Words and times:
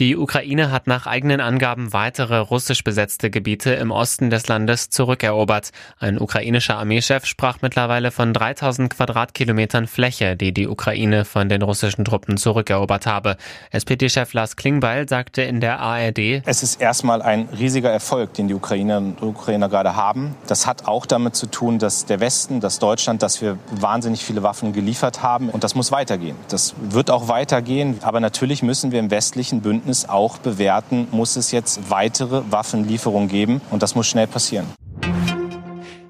Die 0.00 0.16
Ukraine 0.16 0.70
hat 0.70 0.86
nach 0.86 1.08
eigenen 1.08 1.40
Angaben 1.40 1.92
weitere 1.92 2.38
russisch 2.38 2.84
besetzte 2.84 3.30
Gebiete 3.30 3.72
im 3.72 3.90
Osten 3.90 4.30
des 4.30 4.46
Landes 4.46 4.90
zurückerobert. 4.90 5.70
Ein 5.98 6.20
ukrainischer 6.20 6.78
Armeechef 6.78 7.26
sprach 7.26 7.62
mittlerweile 7.62 8.12
von 8.12 8.32
3000 8.32 8.94
Quadratkilometern 8.94 9.88
Fläche, 9.88 10.36
die 10.36 10.54
die 10.54 10.68
Ukraine 10.68 11.24
von 11.24 11.48
den 11.48 11.62
russischen 11.62 12.04
Truppen 12.04 12.36
zurückerobert 12.36 13.06
habe. 13.06 13.38
SPD-Chef 13.72 14.32
Lars 14.34 14.54
Klingbeil 14.54 15.08
sagte 15.08 15.42
in 15.42 15.60
der 15.60 15.80
ARD, 15.80 16.42
Es 16.46 16.62
ist 16.62 16.80
erstmal 16.80 17.20
ein 17.20 17.48
riesiger 17.58 17.90
Erfolg, 17.90 18.34
den 18.34 18.46
die 18.46 18.54
Ukrainerinnen 18.54 19.16
und 19.16 19.28
Ukrainer 19.30 19.68
gerade 19.68 19.96
haben. 19.96 20.36
Das 20.46 20.68
hat 20.68 20.86
auch 20.86 21.06
damit 21.06 21.34
zu 21.34 21.48
tun, 21.48 21.80
dass 21.80 22.06
der 22.06 22.20
Westen, 22.20 22.60
dass 22.60 22.78
Deutschland, 22.78 23.24
dass 23.24 23.42
wir 23.42 23.58
wahnsinnig 23.72 24.24
viele 24.24 24.44
Waffen 24.44 24.72
geliefert 24.72 25.24
haben. 25.24 25.48
Und 25.48 25.64
das 25.64 25.74
muss 25.74 25.90
weitergehen. 25.90 26.36
Das 26.50 26.76
wird 26.78 27.10
auch 27.10 27.26
weitergehen. 27.26 27.98
Aber 28.02 28.20
natürlich 28.20 28.62
müssen 28.62 28.92
wir 28.92 29.00
im 29.00 29.10
westlichen 29.10 29.60
Bündnis 29.60 29.87
auch 30.08 30.38
bewerten, 30.38 31.08
muss 31.10 31.36
es 31.36 31.52
jetzt 31.52 31.90
weitere 31.90 32.42
Waffenlieferungen 32.50 33.28
geben. 33.28 33.60
Und 33.70 33.82
das 33.82 33.94
muss 33.94 34.06
schnell 34.06 34.26
passieren. 34.26 34.66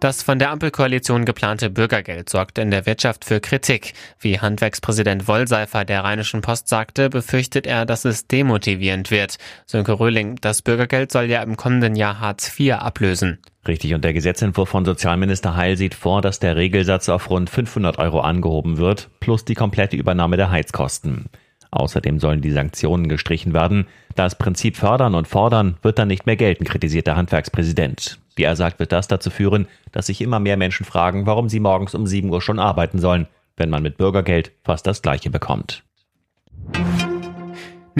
Das 0.00 0.22
von 0.22 0.38
der 0.38 0.50
Ampelkoalition 0.50 1.26
geplante 1.26 1.68
Bürgergeld 1.68 2.30
sorgt 2.30 2.56
in 2.56 2.70
der 2.70 2.86
Wirtschaft 2.86 3.26
für 3.26 3.38
Kritik. 3.38 3.92
Wie 4.18 4.40
Handwerkspräsident 4.40 5.28
Wollseifer 5.28 5.84
der 5.84 6.04
Rheinischen 6.04 6.40
Post 6.40 6.68
sagte, 6.68 7.10
befürchtet 7.10 7.66
er, 7.66 7.84
dass 7.84 8.06
es 8.06 8.26
demotivierend 8.26 9.10
wird. 9.10 9.36
Sönke 9.66 9.92
Röhling, 9.92 10.36
das 10.40 10.62
Bürgergeld 10.62 11.12
soll 11.12 11.24
ja 11.24 11.42
im 11.42 11.58
kommenden 11.58 11.96
Jahr 11.96 12.18
Hartz 12.18 12.58
IV 12.58 12.76
ablösen. 12.76 13.40
Richtig, 13.68 13.92
und 13.92 14.02
der 14.02 14.14
Gesetzentwurf 14.14 14.70
von 14.70 14.86
Sozialminister 14.86 15.54
Heil 15.54 15.76
sieht 15.76 15.94
vor, 15.94 16.22
dass 16.22 16.38
der 16.38 16.56
Regelsatz 16.56 17.10
auf 17.10 17.28
rund 17.28 17.50
500 17.50 17.98
Euro 17.98 18.20
angehoben 18.20 18.78
wird, 18.78 19.10
plus 19.20 19.44
die 19.44 19.54
komplette 19.54 19.96
Übernahme 19.96 20.38
der 20.38 20.50
Heizkosten. 20.50 21.26
Außerdem 21.70 22.18
sollen 22.18 22.40
die 22.40 22.50
Sanktionen 22.50 23.08
gestrichen 23.08 23.54
werden. 23.54 23.86
Das 24.16 24.36
Prinzip 24.36 24.76
fördern 24.76 25.14
und 25.14 25.28
fordern 25.28 25.76
wird 25.82 25.98
dann 25.98 26.08
nicht 26.08 26.26
mehr 26.26 26.36
gelten, 26.36 26.64
kritisiert 26.64 27.06
der 27.06 27.16
Handwerkspräsident. 27.16 28.18
Wie 28.34 28.42
er 28.42 28.56
sagt, 28.56 28.78
wird 28.80 28.92
das 28.92 29.08
dazu 29.08 29.30
führen, 29.30 29.68
dass 29.92 30.06
sich 30.06 30.20
immer 30.20 30.40
mehr 30.40 30.56
Menschen 30.56 30.84
fragen, 30.84 31.26
warum 31.26 31.48
sie 31.48 31.60
morgens 31.60 31.94
um 31.94 32.06
7 32.06 32.28
Uhr 32.30 32.42
schon 32.42 32.58
arbeiten 32.58 32.98
sollen, 32.98 33.28
wenn 33.56 33.70
man 33.70 33.82
mit 33.82 33.98
Bürgergeld 33.98 34.52
fast 34.64 34.86
das 34.86 35.02
gleiche 35.02 35.30
bekommt. 35.30 35.84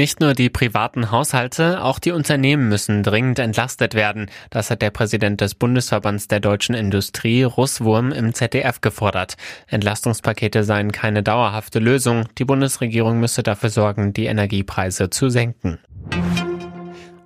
Nicht 0.01 0.19
nur 0.19 0.33
die 0.33 0.48
privaten 0.48 1.11
Haushalte, 1.11 1.84
auch 1.84 1.98
die 1.98 2.12
Unternehmen 2.12 2.70
müssen 2.70 3.03
dringend 3.03 3.39
entlastet 3.39 3.93
werden. 3.93 4.31
Das 4.48 4.70
hat 4.70 4.81
der 4.81 4.89
Präsident 4.89 5.43
des 5.43 5.55
Bundesverbands 5.55 6.27
der 6.27 6.41
deutschen 6.41 6.75
Industrie, 6.75 7.43
Russwurm, 7.43 8.11
im 8.11 8.33
ZDF 8.33 8.81
gefordert. 8.81 9.37
Entlastungspakete 9.67 10.65
seien 10.65 10.91
keine 10.91 11.23
dauerhafte 11.23 11.81
Lösung. 11.81 12.25
Die 12.39 12.47
Bundesregierung 12.47 13.21
müsse 13.21 13.43
dafür 13.43 13.69
sorgen, 13.69 14.15
die 14.15 14.25
Energiepreise 14.25 15.11
zu 15.11 15.28
senken. 15.28 15.78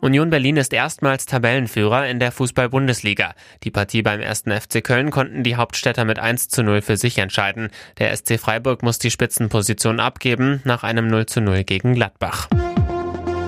Union 0.05 0.29
Berlin 0.29 0.59
ist 0.59 0.75
erstmals 0.75 1.25
Tabellenführer 1.25 2.07
in 2.07 2.19
der 2.19 2.31
Fußball-Bundesliga. 2.31 3.33
Die 3.63 3.71
Partie 3.71 4.03
beim 4.03 4.21
ersten 4.21 4.53
FC 4.53 4.85
Köln 4.85 5.11
konnten 5.11 5.43
die 5.43 5.57
Hauptstädter 5.57 6.05
mit 6.05 6.19
1 6.19 6.51
zu 6.51 6.63
0 6.63 6.83
für 6.83 6.99
sich 6.99 7.17
entscheiden. 7.17 7.71
Der 7.97 8.15
SC 8.15 8.39
Freiburg 8.39 8.83
muss 8.83 8.99
die 8.99 9.11
Spitzenposition 9.11 10.01
abgeben 10.01 10.61
nach 10.65 10.83
einem 10.83 11.07
0 11.07 11.25
zu 11.25 11.41
0 11.41 11.65
gegen 11.65 11.95
Gladbach. 11.95 12.51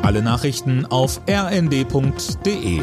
Alle 0.01 0.23
Nachrichten 0.23 0.87
auf 0.87 1.21
rnd.de 1.29 2.81